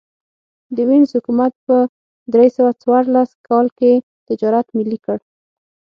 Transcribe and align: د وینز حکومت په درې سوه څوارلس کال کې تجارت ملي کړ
د 0.75 0.77
وینز 0.87 1.09
حکومت 1.17 1.53
په 1.65 1.75
درې 2.33 2.47
سوه 2.57 2.71
څوارلس 2.81 3.29
کال 3.47 3.67
کې 3.77 3.91
تجارت 4.27 4.67
ملي 4.77 4.97
کړ 5.05 5.17